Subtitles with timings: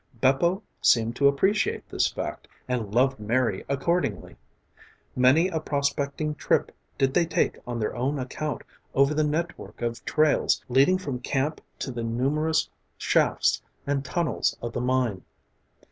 [0.19, 4.35] Bepo seemed to appreciate this fact and loved Mary accordingly.
[5.15, 8.63] Many a prospecting trip did they take on their own account
[8.95, 12.67] over the network of trails leading from camp to the numerous
[12.97, 15.21] shafts and tunnels of the mine.